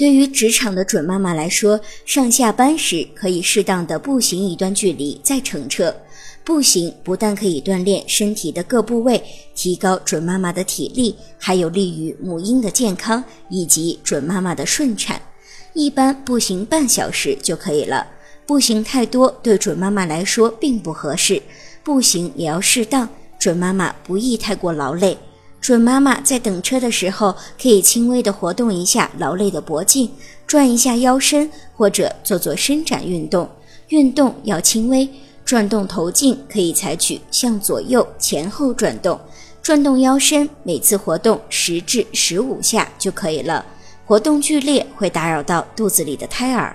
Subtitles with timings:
[0.00, 5.94] 对于职场的准妈妈来说，上下班时可以适当的步行一段距离再乘车。
[6.42, 9.22] 步行不但可以锻炼身体的各部位，
[9.54, 15.20] 提高准妈妈的体力，还有利于母婴的健康以及准妈妈的顺产。
[15.74, 18.06] 一般步行半小时就可以了。
[18.46, 21.42] 步行太多对准妈妈来说并不合适，
[21.84, 23.06] 步行也要适当，
[23.38, 25.18] 准妈妈不宜太过劳累。
[25.60, 30.10] 准妈妈在等车的时候，可以轻微的活动一下劳累的脖颈，
[30.46, 33.48] 转一下腰身，或者做做伸展运动。
[33.88, 35.08] 运动要轻微，
[35.44, 39.20] 转动头颈可以采取向左右、前后转动。
[39.60, 43.64] 转动腰身，每次活动十至十五下就可以了。
[44.06, 46.74] 活动剧烈会打扰到肚子里的胎儿。